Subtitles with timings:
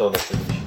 [0.00, 0.62] кто у нас ведущий?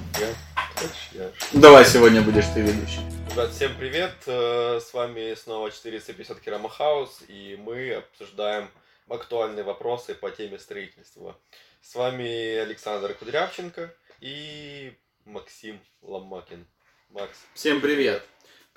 [1.15, 1.23] Я?
[1.23, 1.31] Я.
[1.53, 2.99] Давай сегодня будешь ты ведущий.
[3.31, 4.13] Ребят, всем привет!
[4.27, 8.69] Э, С вами снова 450 Керама Хаус, и мы обсуждаем
[9.09, 11.35] актуальные вопросы по теме строительства.
[11.81, 13.91] С вами Александр Кудрявченко
[14.21, 14.93] и
[15.25, 16.67] Максим Ломакин.
[17.09, 17.35] Макс.
[17.55, 18.23] Всем привет.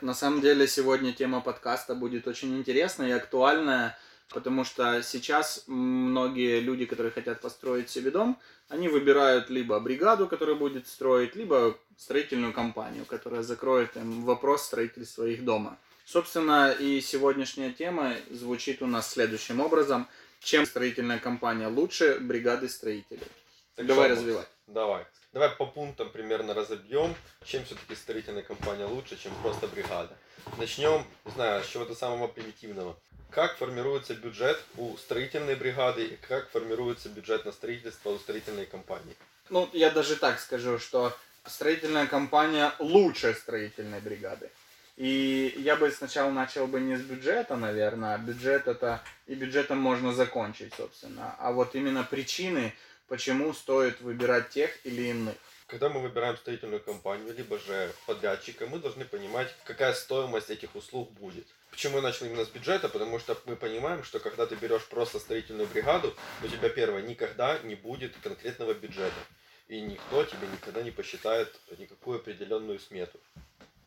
[0.00, 3.98] На самом деле сегодня тема подкаста будет очень интересная и актуальная,
[4.30, 8.38] потому что сейчас многие люди, которые хотят построить себе дом,
[8.68, 15.24] они выбирают либо бригаду, которая будет строить, либо строительную компанию, которая закроет им вопрос строительства
[15.24, 15.78] их дома.
[16.04, 20.06] Собственно, и сегодняшняя тема звучит у нас следующим образом.
[20.40, 23.26] Чем строительная компания лучше бригады строителей?
[23.74, 24.48] Так Давай развивать.
[24.66, 25.04] Давай.
[25.32, 27.14] Давай по пунктам примерно разобьем,
[27.44, 30.16] чем все-таки строительная компания лучше, чем просто бригада.
[30.58, 32.96] Начнем, не знаю, с чего-то самого примитивного.
[33.30, 39.14] Как формируется бюджет у строительной бригады и как формируется бюджет на строительство у строительной компании?
[39.50, 41.14] Ну, я даже так скажу, что
[41.44, 44.50] строительная компания лучше строительной бригады.
[44.96, 49.78] И я бы сначала начал бы не с бюджета, наверное, а бюджет это и бюджетом
[49.78, 51.36] можно закончить, собственно.
[51.38, 52.72] А вот именно причины,
[53.08, 55.34] почему стоит выбирать тех или иных.
[55.66, 61.10] Когда мы выбираем строительную компанию, либо же подрядчика, мы должны понимать, какая стоимость этих услуг
[61.14, 61.44] будет.
[61.72, 62.88] Почему я начал именно с бюджета?
[62.88, 66.14] Потому что мы понимаем, что когда ты берешь просто строительную бригаду,
[66.44, 69.18] у тебя первое, никогда не будет конкретного бюджета.
[69.66, 73.18] И никто тебе никогда не посчитает никакую определенную смету.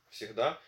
[0.09, 0.59] Всегда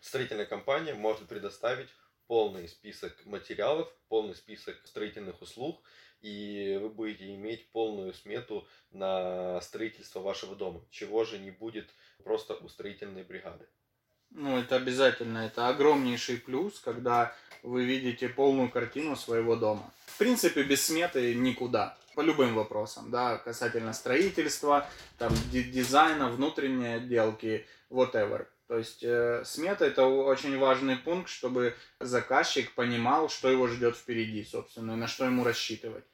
[0.00, 1.90] строительная компания может предоставить
[2.26, 5.78] полный список материалов, полный список строительных услуг,
[6.24, 11.90] и вы будете иметь полную смету на строительство вашего дома, чего же не будет
[12.24, 13.66] просто у строительной бригады.
[14.30, 15.38] Ну, это обязательно.
[15.38, 19.92] Это огромнейший плюс, когда вы видите полную картину своего дома.
[20.06, 21.96] В принципе, без сметы никуда.
[22.14, 24.88] По любым вопросам, да, касательно строительства,
[25.18, 28.46] там, ди- дизайна, внутренней отделки, whatever.
[28.66, 34.44] То есть э, смета это очень важный пункт, чтобы заказчик понимал, что его ждет впереди,
[34.44, 36.04] собственно, и на что ему рассчитывать.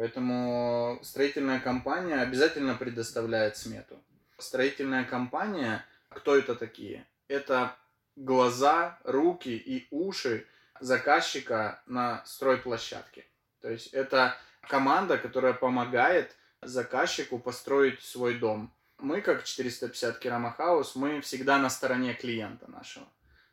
[0.00, 4.02] Поэтому строительная компания обязательно предоставляет смету.
[4.38, 7.06] Строительная компания, кто это такие?
[7.28, 7.76] Это
[8.16, 10.46] глаза, руки и уши
[10.80, 13.26] заказчика на стройплощадке.
[13.60, 18.72] То есть это команда, которая помогает заказчику построить свой дом.
[18.96, 23.06] Мы, как 450 Керама Хаус, мы всегда на стороне клиента нашего.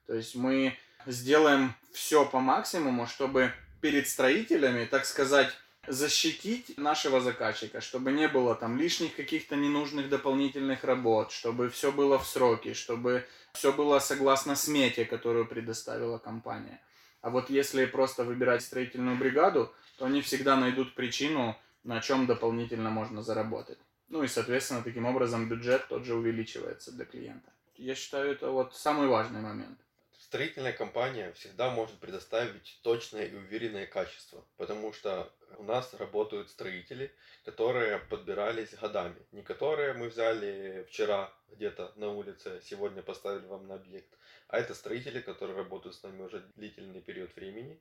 [0.06, 5.54] То есть мы сделаем все по максимуму, чтобы перед строителями, так сказать,
[5.88, 12.20] защитить нашего заказчика, чтобы не было там лишних каких-то ненужных дополнительных работ, чтобы все было
[12.20, 16.82] в сроки, чтобы все было согласно смете, которую предоставила компания.
[17.22, 22.90] А вот если просто выбирать строительную бригаду, то они всегда найдут причину, на чем дополнительно
[22.90, 23.80] можно заработать.
[24.10, 27.52] Ну и, соответственно, таким образом бюджет тот же увеличивается для клиента.
[27.76, 29.78] Я считаю, это вот самый важный момент.
[30.18, 37.14] Строительная компания всегда может предоставить точное и уверенное качество, потому что у нас работают строители,
[37.46, 39.26] которые подбирались годами.
[39.32, 44.18] Не которые мы взяли вчера где-то на улице, сегодня поставили вам на объект,
[44.48, 47.80] а это строители, которые работают с нами уже длительный период времени,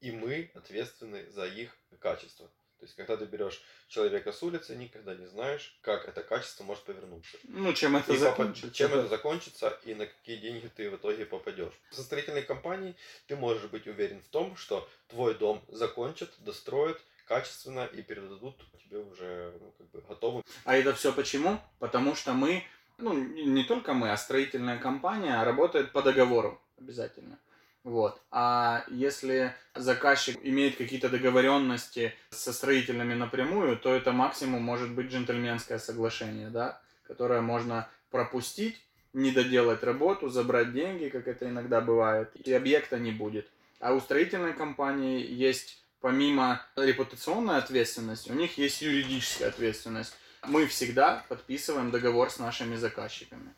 [0.00, 2.50] и мы ответственны за их качество.
[2.78, 6.84] То есть, когда ты берешь человека с улицы, никогда не знаешь, как это качество может
[6.84, 7.38] повернуться.
[7.44, 8.70] Ну, чем это И закончится.
[8.70, 11.72] чем это закончится и на какие деньги ты в итоге попадешь.
[11.90, 12.94] Со строительной компанией
[13.26, 18.56] ты можешь быть уверен в том, что твой дом закончат, достроят качественно и передадут
[18.86, 20.44] тебе уже ну, как бы готовым.
[20.64, 21.60] А это все почему?
[21.78, 22.64] Потому что мы,
[22.98, 27.38] ну не только мы, а строительная компания работает по договору обязательно.
[27.86, 28.20] Вот.
[28.32, 35.78] А если заказчик имеет какие-то договоренности со строителями напрямую, то это максимум может быть джентльменское
[35.78, 38.82] соглашение, да, которое можно пропустить,
[39.12, 43.48] не доделать работу, забрать деньги, как это иногда бывает, и объекта не будет.
[43.78, 50.16] А у строительной компании есть помимо репутационной ответственности, у них есть юридическая ответственность.
[50.44, 53.54] Мы всегда подписываем договор с нашими заказчиками,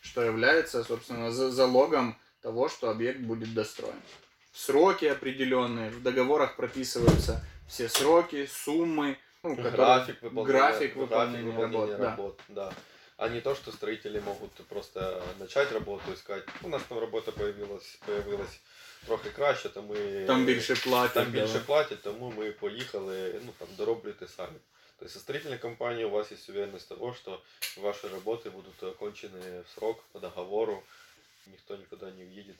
[0.00, 4.01] что является, собственно, за- залогом того, что объект будет достроен.
[4.53, 11.95] Сроки определенные, в договорах прописываются все сроки, суммы, ну, которые- График выполнения, график выполнения выполнения
[11.95, 12.09] работ, да.
[12.09, 12.73] работ, да.
[13.17, 17.31] А не то, что строители могут просто начать работу и сказать, у нас там работа
[17.31, 18.59] появилась, появилась
[19.05, 21.13] трохи краще, то ми Там більше платять.
[21.13, 21.41] там да.
[21.41, 24.57] більше платять, тому ми поїхали, ну там дороблюйте самі.
[24.99, 27.41] Тобто со строительной компанией у вас есть уверенность того, что
[27.77, 30.83] ваши работы будут окончены в срок по договору,
[31.52, 32.56] никто никуда не уедет.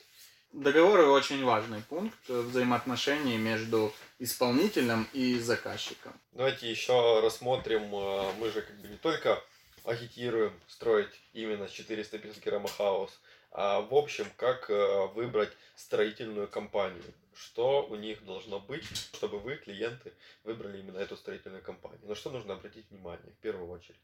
[0.53, 6.19] Договоры очень важный пункт взаимоотношений между исполнителем и заказчиком.
[6.33, 9.43] Давайте еще рассмотрим, э, мы же как бы не только
[9.85, 13.11] агитируем строить именно 450 граммахаус,
[13.51, 17.05] а в общем, как э, выбрать строительную компанию,
[17.35, 20.13] что у них должно быть, чтобы вы, клиенты,
[20.45, 22.01] выбрали именно эту строительную компанию.
[22.05, 24.01] На что нужно обратить внимание в первую очередь.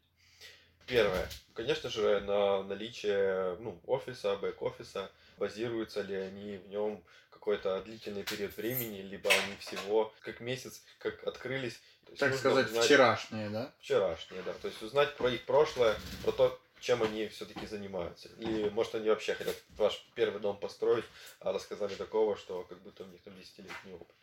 [0.87, 8.23] Первое, конечно же, на наличие ну, офиса, бэк-офиса, базируются ли они в нем какой-то длительный
[8.23, 11.81] период времени, либо они всего как месяц, как открылись.
[12.19, 12.85] так сказать, узнать...
[12.85, 13.73] вчерашние, да?
[13.81, 14.53] Вчерашние, да.
[14.55, 18.29] То есть узнать про их прошлое, про то, чем они все-таки занимаются.
[18.39, 21.05] И может они вообще хотят ваш первый дом построить,
[21.41, 24.17] а рассказали такого, что как будто у них там десятилетний опыт.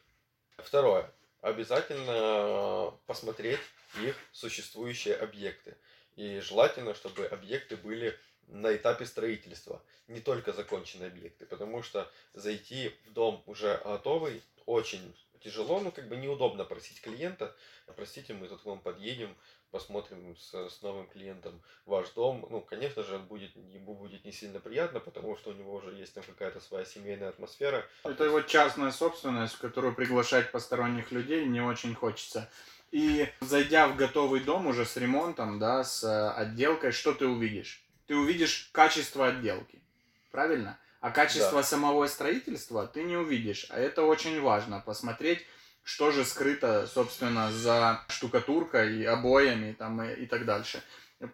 [0.57, 1.11] Второе.
[1.41, 3.59] Обязательно посмотреть
[4.01, 5.75] их существующие объекты.
[6.15, 8.17] И желательно, чтобы объекты были
[8.47, 15.13] на этапе строительства, не только законченные объекты, потому что зайти в дом уже готовый очень
[15.41, 17.55] тяжело, ну как бы неудобно просить клиента,
[17.95, 19.35] простите, мы тут к вам подъедем,
[19.71, 22.45] посмотрим с, с новым клиентом ваш дом.
[22.49, 26.13] Ну, конечно же, будет, ему будет не сильно приятно, потому что у него уже есть
[26.13, 27.85] там какая-то своя семейная атмосфера.
[28.03, 32.49] Это его частная собственность, в которую приглашать посторонних людей не очень хочется.
[32.91, 37.85] И зайдя в готовый дом уже с ремонтом, да, с э, отделкой, что ты увидишь?
[38.05, 39.81] Ты увидишь качество отделки,
[40.29, 40.77] правильно?
[40.99, 41.63] А качество да.
[41.63, 43.65] самого строительства ты не увидишь.
[43.69, 45.39] А это очень важно, посмотреть,
[45.83, 50.83] что же скрыто, собственно, за штукатуркой, обоями там, и, и так дальше.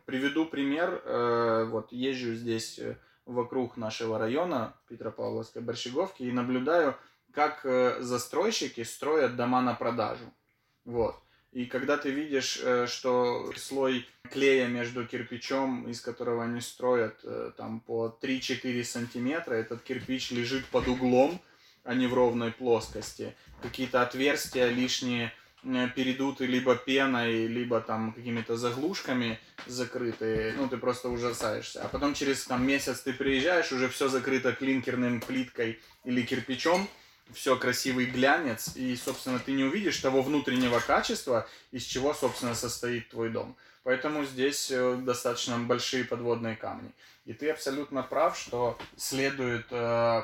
[0.06, 1.02] Приведу пример.
[1.06, 6.96] Э, вот езжу здесь э, вокруг нашего района Петропавловской Борщеговки и наблюдаю,
[7.34, 7.66] как
[8.00, 10.34] застройщики строят дома на продажу.
[10.86, 11.16] Вот.
[11.58, 17.52] И когда ты видишь, э, что слой клея между кирпичом, из которого они строят э,
[17.58, 21.42] там по 3-4 сантиметра, этот кирпич лежит под углом,
[21.84, 23.36] а не в ровной плоскости.
[23.64, 25.34] Какие-то отверстия лишние
[25.64, 31.82] э, передуты либо пеной, либо там какими-то заглушками закрытые, ну ты просто ужасаешься.
[31.82, 36.88] А потом через там месяц ты приезжаешь, уже все закрыто клинкерным плиткой или кирпичом,
[37.34, 43.10] все красивый глянец, и, собственно, ты не увидишь того внутреннего качества, из чего, собственно, состоит
[43.10, 43.56] твой дом.
[43.84, 46.92] Поэтому здесь э, достаточно большие подводные камни.
[47.26, 50.24] И ты абсолютно прав, что следует э,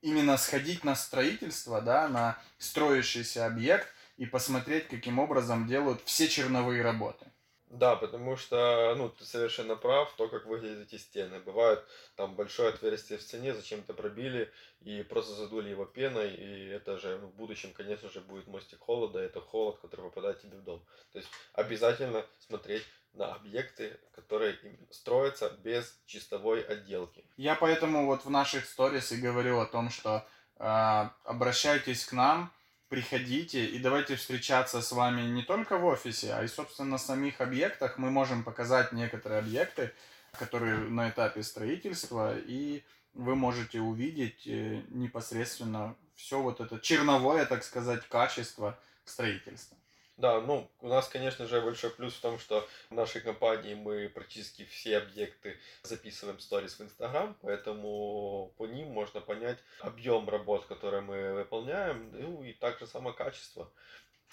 [0.00, 6.82] именно сходить на строительство, да, на строящийся объект и посмотреть, каким образом делают все черновые
[6.82, 7.26] работы.
[7.70, 11.38] Да, потому что, ну, ты совершенно прав, то, как выглядят эти стены.
[11.38, 11.84] Бывает
[12.16, 14.50] там большое отверстие в стене, зачем-то пробили
[14.80, 18.78] и просто задули его пеной, и это же ну, в будущем, конечно же, будет мостик
[18.80, 20.82] холода, это холод, который попадает тебе в дом.
[21.12, 24.58] То есть обязательно смотреть на объекты, которые
[24.90, 27.22] строятся без чистовой отделки.
[27.36, 30.26] Я поэтому вот в наших сторис и говорил о том, что
[30.58, 32.50] э, обращайтесь к нам,
[32.88, 37.40] приходите и давайте встречаться с вами не только в офисе, а и, собственно, на самих
[37.40, 37.98] объектах.
[37.98, 39.92] Мы можем показать некоторые объекты,
[40.32, 42.82] которые на этапе строительства, и
[43.14, 49.76] вы можете увидеть э, непосредственно все вот это черновое, так сказать, качество строительства.
[50.18, 54.08] Да, ну, у нас, конечно же, большой плюс в том, что в нашей компании мы
[54.08, 61.02] практически все объекты записываем сторис в Инстаграм, поэтому по ним можно понять объем работ, которые
[61.02, 63.70] мы выполняем, ну и также само качество.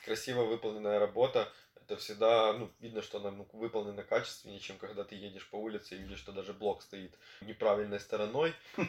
[0.06, 1.54] Красиво выполненная работа
[1.88, 5.96] это всегда, ну, видно, что она ну, выполнена качественнее, чем когда ты едешь по улице
[5.96, 8.54] и видишь, что даже блок стоит неправильной стороной.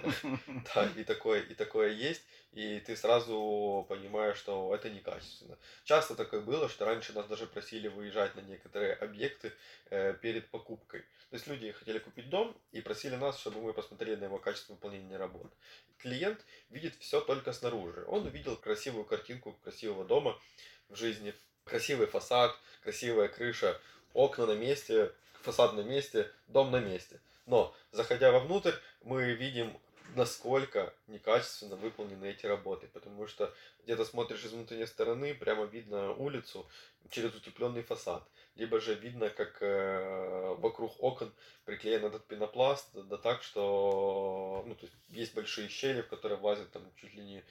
[0.75, 2.23] Да, и такое, и такое есть,
[2.53, 5.59] и ты сразу понимаешь, что это некачественно.
[5.85, 9.53] Часто такое было, что раньше нас даже просили выезжать на некоторые объекты
[9.91, 11.01] э, перед покупкой.
[11.31, 14.73] То есть люди хотели купить дом и просили нас, чтобы мы посмотрели на его качество
[14.75, 15.53] выполнения работ.
[15.99, 18.05] Клиент видит все только снаружи.
[18.09, 20.41] Он увидел красивую картинку красивого дома
[20.89, 21.35] в жизни,
[21.67, 23.79] красивый фасад, красивая крыша,
[24.15, 27.21] окна на месте, фасад на месте, дом на месте.
[27.45, 29.77] Но, заходя вовнутрь, мы видим,
[30.15, 33.53] насколько некачественно выполнены эти работы, потому что
[33.85, 36.67] где-то смотришь из внутренней стороны, прямо видно улицу
[37.11, 41.33] через утепленный фасад, либо же видно, как э, вокруг окон
[41.65, 46.71] приклеен этот пенопласт, да так, что ну, то есть, есть большие щели, в которые влазят
[46.73, 47.45] там чуть ли не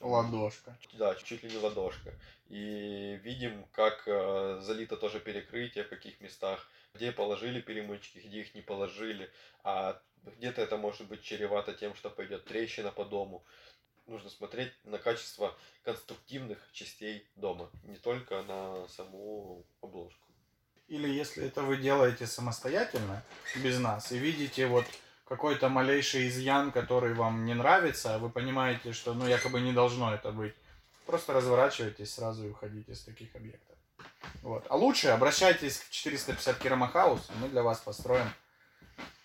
[0.00, 0.76] Ладошка.
[0.92, 2.14] Да, чуть ли не ладошка.
[2.48, 8.54] И видим, как э, залито тоже перекрытие в каких местах, где положили перемычки, где их
[8.54, 9.30] не положили,
[9.64, 13.44] а где-то это может быть чревато тем, что пойдет трещина по дому.
[14.06, 20.26] Нужно смотреть на качество конструктивных частей дома, не только на саму обложку.
[20.88, 23.24] Или если это вы делаете самостоятельно,
[23.56, 24.84] без нас, и видите вот
[25.28, 30.14] какой-то малейший изъян, который вам не нравится, а вы понимаете, что ну якобы не должно
[30.14, 30.54] это быть,
[31.04, 33.76] просто разворачивайтесь сразу и уходите с таких объектов.
[34.42, 34.64] Вот.
[34.68, 38.28] А лучше обращайтесь к 450 Керамахаус, мы для вас построим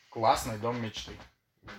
[0.10, 1.12] классный дом мечты.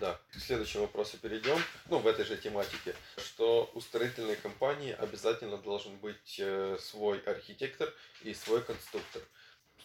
[0.00, 1.58] Да, к следующему вопросу перейдем.
[1.88, 7.92] Ну, в этой же тематике, что у строительной компании обязательно должен быть э, свой архитектор
[8.22, 9.22] и свой конструктор.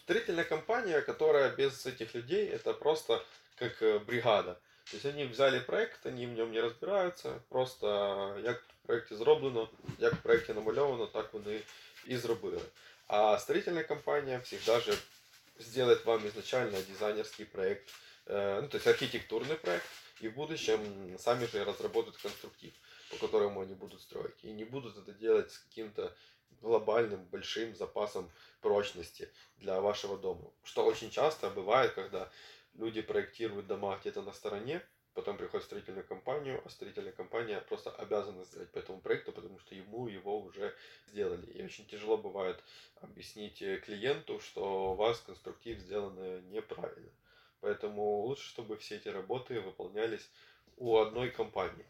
[0.07, 3.23] Строительная компания, которая без этих людей, это просто
[3.55, 4.59] как э, бригада.
[4.89, 9.69] То есть они взяли проект, они в нем не разбираються, просто як в проекті зроблено,
[9.99, 11.59] як в проекті намальовано, так вони
[12.07, 12.61] і зробили.
[13.07, 14.93] А строительная компания всегда же
[15.59, 17.89] сделает вам изначально дизайнерский проект,
[18.25, 19.85] э, ну, то есть архитектурный проект,
[20.21, 22.71] и в будущем сами же разработают конструктив,
[23.09, 24.35] по которому они будут строить.
[24.43, 26.13] И не будут это делать с каким-то
[26.60, 30.50] глобальным большим запасом прочности для вашего дома.
[30.64, 32.30] Что очень часто бывает, когда
[32.74, 34.82] люди проектируют дома где-то на стороне,
[35.14, 39.74] потом приходит строительную компанию, а строительная компания просто обязана сделать по этому проекту, потому что
[39.74, 40.74] ему его уже
[41.08, 41.46] сделали.
[41.52, 42.62] И очень тяжело бывает
[43.00, 47.10] объяснить клиенту, что у вас конструктив сделан неправильно.
[47.60, 50.30] Поэтому лучше, чтобы все эти работы выполнялись
[50.76, 51.86] у одной компании.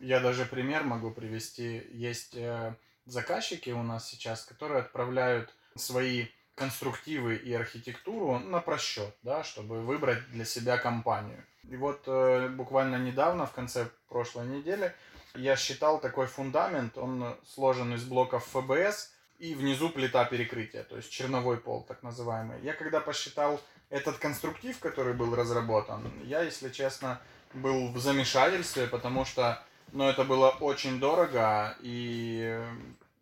[0.00, 1.88] Я даже пример могу привести.
[1.92, 9.42] Есть э, заказчики у нас сейчас, которые отправляют свои конструктивы и архитектуру на просчет, да,
[9.42, 11.44] чтобы выбрать для себя компанию.
[11.68, 14.94] И вот э, буквально недавно, в конце прошлой недели,
[15.34, 21.10] я считал такой фундамент, он сложен из блоков ФБС, и внизу плита перекрытия, то есть
[21.10, 22.60] черновой пол, так называемый.
[22.62, 27.20] Я когда посчитал этот конструктив, который был разработан, я, если честно,
[27.52, 29.62] был в замешательстве, потому что
[29.92, 32.60] ну, это было очень дорого, и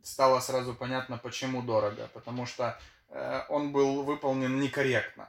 [0.02, 2.08] стало сразу понятно, почему дорого.
[2.12, 2.78] Потому что
[3.10, 5.28] э, он был выполнен некорректно.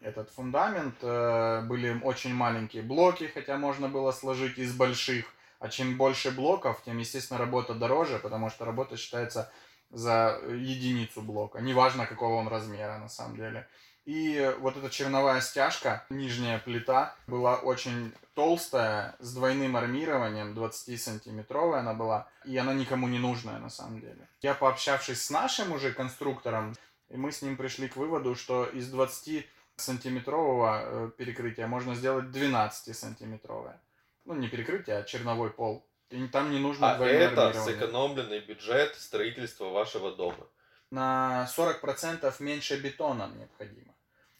[0.00, 5.26] Этот фундамент, э, были очень маленькие блоки, хотя можно было сложить из больших.
[5.58, 9.50] А чем больше блоков, тем, естественно, работа дороже, потому что работа считается
[9.90, 11.60] за единицу блока.
[11.60, 13.66] Неважно, какого он размера на самом деле.
[14.06, 21.92] И вот эта черновая стяжка, нижняя плита, была очень толстая, с двойным армированием, 20-сантиметровая она
[21.92, 24.28] была, и она никому не нужная на самом деле.
[24.42, 26.76] Я пообщавшись с нашим уже конструктором,
[27.10, 33.80] мы с ним пришли к выводу, что из 20-сантиметрового э, перекрытия можно сделать 12-сантиметровое.
[34.24, 35.84] Ну, не перекрытие, а черновой пол.
[36.10, 40.46] И там не нужно а это сэкономленный бюджет строительства вашего дома.
[40.92, 43.95] На 40% меньше бетона необходимо.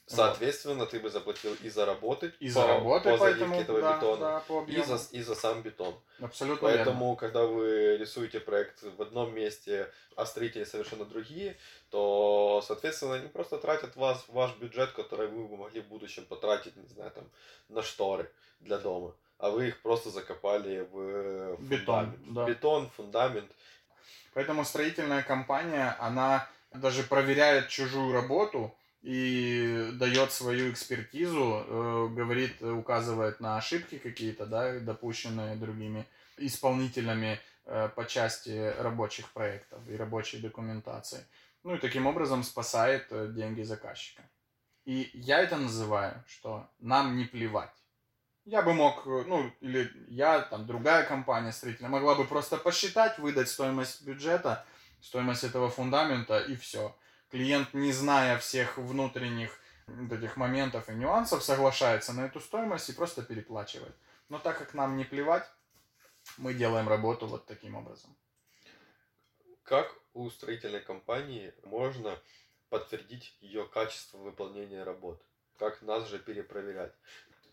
[0.07, 0.91] Соответственно, вот.
[0.91, 4.41] ты бы заплатил и за работы, и за работы, по поэтому, этого да, бетона, да,
[4.47, 5.99] по и, за, и за сам бетон.
[6.21, 7.17] Абсолютно Поэтому, верно.
[7.17, 11.57] когда вы рисуете проект в одном месте, а строители совершенно другие,
[11.91, 16.77] то, соответственно, они просто тратят вас, ваш бюджет, который вы бы могли в будущем потратить,
[16.77, 17.25] не знаю, там,
[17.69, 19.13] на шторы для дома.
[19.39, 22.47] А вы их просто закопали в бетон, да.
[22.47, 23.51] бетон, фундамент.
[24.35, 28.73] Поэтому строительная компания, она даже проверяет чужую работу,
[29.07, 36.05] и дает свою экспертизу, э, говорит, указывает на ошибки какие-то, да, допущенные другими
[36.39, 41.25] исполнителями э, по части рабочих проектов и рабочей документации.
[41.63, 44.29] Ну и таким образом спасает э, деньги заказчика.
[44.85, 47.77] И я это называю, что нам не плевать.
[48.45, 53.49] Я бы мог, ну, или я, там, другая компания строительная, могла бы просто посчитать, выдать
[53.49, 54.65] стоимость бюджета,
[55.01, 56.93] стоимость этого фундамента и все
[57.31, 59.59] клиент, не зная всех внутренних
[60.11, 63.95] этих моментов и нюансов, соглашается на эту стоимость и просто переплачивает.
[64.29, 65.49] Но так как нам не плевать,
[66.39, 68.17] мы делаем работу вот таким образом.
[69.63, 72.19] Как у строительной компании можно
[72.69, 75.23] подтвердить ее качество выполнения работ?
[75.59, 76.93] Как нас же перепроверять?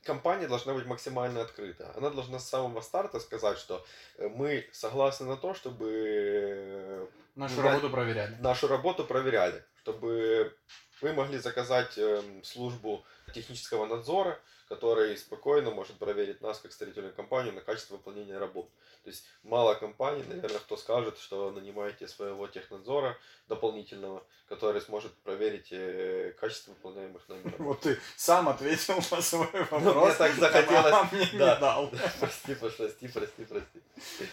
[0.03, 1.91] Компания должна быть максимально открыта.
[1.95, 3.85] Она должна с самого старта сказать, что
[4.17, 8.35] э, мы согласны на то, чтобы э, нашу работу проверяли.
[8.39, 10.55] Нашу работу проверяли, чтобы
[11.01, 17.53] вы могли заказать эм, службу технического надзора, который спокойно может проверить нас, как строительную компанию,
[17.53, 18.69] на качество выполнения работ.
[19.03, 23.17] То есть мало компаний, наверное, кто скажет, что нанимаете своего технадзора
[23.49, 27.59] дополнительного, который сможет проверить э, качество выполняемых номеров.
[27.59, 29.83] Вот ты сам ответил на свой вопрос.
[29.83, 30.93] Ну, мне так захотелось.
[30.93, 31.55] А мне да.
[31.55, 31.91] не дал.
[32.21, 33.83] Прости, прости, прости, прости.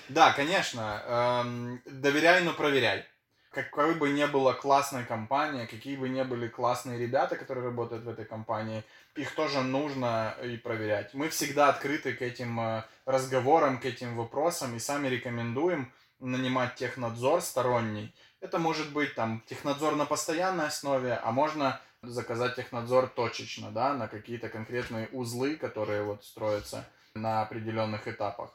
[0.08, 1.42] Да, конечно.
[1.44, 3.04] Эм, доверяй, но проверяй
[3.50, 8.08] какой бы ни была классная компания, какие бы ни были классные ребята, которые работают в
[8.08, 8.84] этой компании,
[9.16, 11.14] их тоже нужно и проверять.
[11.14, 17.40] Мы всегда открыты к этим э, разговорам, к этим вопросам и сами рекомендуем нанимать технадзор
[17.40, 18.14] сторонний.
[18.40, 24.06] Это может быть там технадзор на постоянной основе, а можно заказать технадзор точечно, да, на
[24.06, 28.52] какие-то конкретные узлы, которые вот строятся на определенных этапах.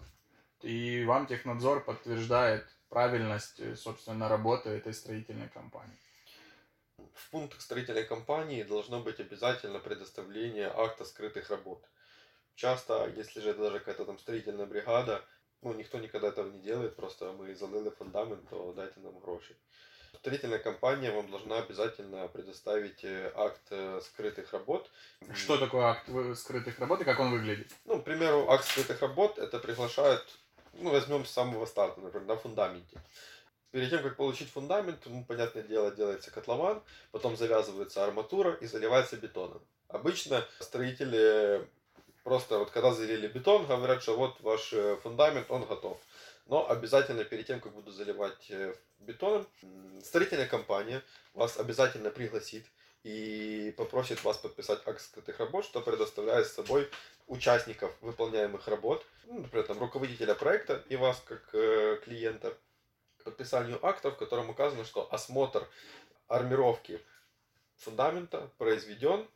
[0.61, 5.98] И вам технадзор подтверждает правильность, э, собственно, работы этой строительной компании.
[7.13, 11.84] В пунктах строительной компании должно быть обязательно предоставление акта скрытых работ.
[12.56, 15.24] Часто, если же это даже какая-то там строительная бригада,
[15.62, 19.56] ну, никто никогда этого не делает, просто мы залили фундамент, то дайте нам гроши.
[20.20, 24.89] Строительная компания вам должна обязательно предоставить э, акт э, скрытых работ.
[25.34, 27.72] Что такое акт скрытых работ и как он выглядит?
[27.86, 30.25] Ну, к примеру, акт скрытых работ это приглашают,
[30.75, 33.01] ну, возьмем с самого старта, например, на фундаменте.
[33.72, 39.17] Перед тем, как получить фундамент, ну, понятное дело, делается котлован, потом завязывается арматура и заливается
[39.17, 39.62] бетоном.
[39.89, 41.67] Обычно строители
[42.24, 45.98] просто вот когда залили бетон, говорят, что вот ваш э, фундамент, он готов.
[46.48, 48.51] Но обязательно перед тем, как буду заливать
[49.00, 49.48] бетоном,
[50.03, 51.01] строительная компания
[51.34, 52.65] вас обязательно пригласит
[53.05, 56.89] и попросит вас подписать акт скрытых работ, что предоставляет с собой
[57.27, 62.57] участников выполняемых работ, ну, например, там, руководителя проекта и вас как э, клиента,
[63.24, 65.67] подписанию акта, в котором указано, что осмотр
[66.27, 67.00] армировки
[67.75, 69.27] фундамента произведен,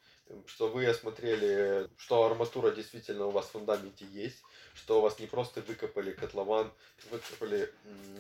[0.48, 4.42] что вы осмотрели, что арматура действительно у вас в фундаменте есть,
[4.80, 6.72] что у вас не просто выкопали котлован,
[7.12, 7.72] выкопали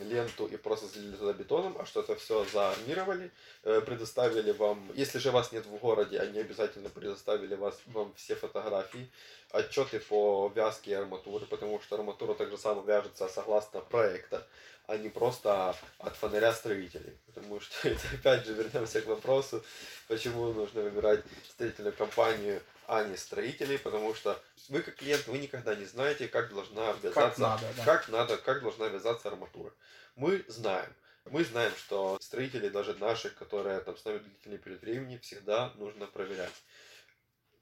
[0.01, 3.31] ленту и просто залили туда бетоном, а что это все заармировали,
[3.63, 8.35] э, предоставили вам, если же вас нет в городе, они обязательно предоставили вас, вам все
[8.35, 9.09] фотографии,
[9.51, 14.45] отчеты по вязке арматуры, потому что арматура так же само вяжется согласно проекта,
[14.87, 17.17] а не просто от фонаря строителей.
[17.27, 19.63] Потому что это опять же вернемся к вопросу,
[20.07, 25.75] почему нужно выбирать строительную компанию, а не строителей, потому что вы как клиент, вы никогда
[25.75, 27.85] не знаете, как должна вязаться, как надо, да.
[27.85, 29.71] как, надо, как должна вязаться арматура.
[30.15, 30.91] Мы знаем.
[31.25, 36.07] Мы знаем, что строители, даже наши, которые там с нами длительный период времени, всегда нужно
[36.07, 36.63] проверять.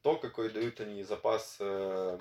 [0.01, 2.17] То, какой дают они запас э,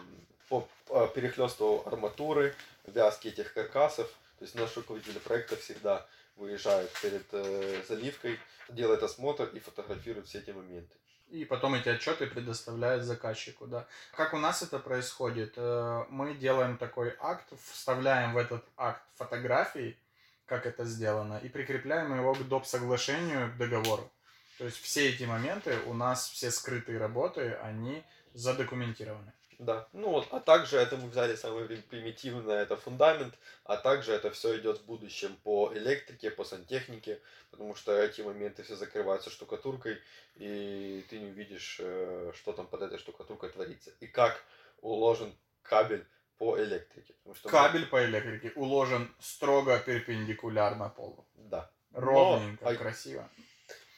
[0.48, 4.08] по э, перехлесту арматуры, вязки этих каркасов.
[4.38, 10.38] То есть наш руководитель проекта всегда выезжает перед э, заливкой, делает осмотр и фотографирует все
[10.38, 10.96] эти моменты
[11.30, 13.87] и потом эти отчеты предоставляют заказчику, да.
[14.14, 15.54] Как у нас это происходит?
[15.56, 19.97] Э, мы делаем такой акт, вставляем в этот акт фотографии,
[20.47, 22.67] как это сделано, и прикрепляем его к доп.
[22.67, 24.10] соглашению, к договору.
[24.58, 29.32] То есть все эти моменты, у нас все скрытые работы, они задокументированы.
[29.58, 34.30] Да, ну вот, а также это мы взяли самое примитивное, это фундамент, а также это
[34.30, 39.99] все идет в будущем по электрике, по сантехнике, потому что эти моменты все закрываются штукатуркой,
[40.34, 44.45] и ты не увидишь, э, что там под этой штукатуркой творится, и как
[44.82, 47.14] уложен кабель по электрике.
[47.34, 47.86] что кабель мы...
[47.86, 51.26] по электрике уложен строго перпендикулярно полу.
[51.34, 51.71] Да.
[51.92, 53.30] Ровненько, Но, а красиво.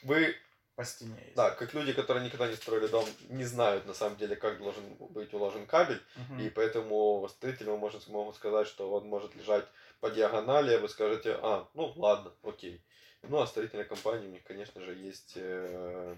[0.04, 0.36] Вы
[0.78, 1.34] по стене есть.
[1.34, 4.84] Да, как люди, которые никогда не строили дом, не знают на самом деле, как должен
[5.10, 6.40] быть уложен кабель, угу.
[6.40, 9.66] и поэтому строители может, могут сказать, что он может лежать
[9.98, 12.80] по диагонали, а вы скажете, а, ну ладно, окей.
[13.22, 16.14] Ну, а строительная компания, у них, конечно же, есть э,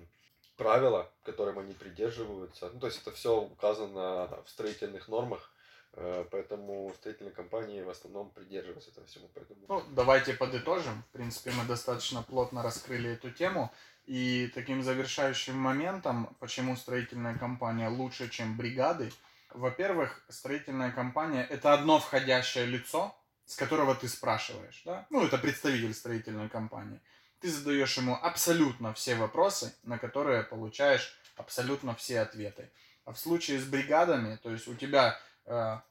[0.59, 2.69] правила, которым они придерживаются.
[2.69, 5.55] Ну, то есть это все указано в строительных нормах,
[5.93, 9.29] Поэтому строительные компании в основном придерживаются этого всему.
[9.35, 9.61] Поэтому...
[9.69, 11.03] Ну, давайте подытожим.
[11.03, 13.73] В принципе, мы достаточно плотно раскрыли эту тему.
[14.07, 19.13] И таким завершающим моментом, почему строительная компания лучше, чем бригады,
[19.53, 25.07] во-первых, строительная компания– это одно входящее лицо, с которого ты спрашиваешь, да?
[25.11, 27.01] Ну, это представитель строительной компании.
[27.41, 32.71] Ты задаешь ему абсолютно все вопросы, на которые получаешь абсолютно все ответы.
[33.05, 35.30] А в случае с бригадами, то есть у тебя Э,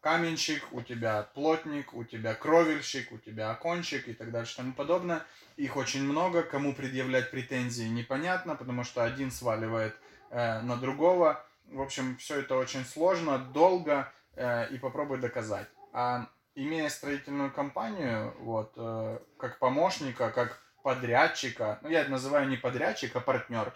[0.01, 4.73] каменщик, у тебя плотник, у тебя кровельщик, у тебя окончик и так дальше и тому
[4.73, 5.23] подобное.
[5.57, 9.95] Их очень много, кому предъявлять претензии непонятно, потому что один сваливает
[10.29, 11.43] э, на другого.
[11.65, 15.67] В общем, все это очень сложно, долго э, и попробуй доказать.
[15.91, 22.57] А имея строительную компанию, вот, э, как помощника, как подрядчика, ну я это называю не
[22.57, 23.73] подрядчик, а партнер.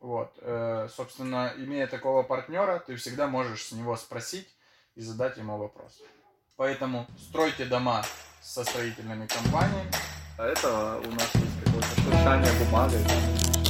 [0.00, 4.48] Вот, э, собственно, имея такого партнера, ты всегда можешь с него спросить,
[4.98, 6.02] и задать ему вопрос.
[6.56, 8.02] Поэтому стройте дома
[8.42, 9.90] со строительными компаниями.
[10.36, 13.67] А это у нас есть какое-то шуршание бумагой.